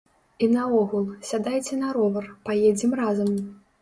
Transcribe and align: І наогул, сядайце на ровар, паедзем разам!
І 0.45 0.47
наогул, 0.53 1.03
сядайце 1.31 1.73
на 1.83 1.93
ровар, 1.99 2.25
паедзем 2.49 2.91
разам! 3.03 3.31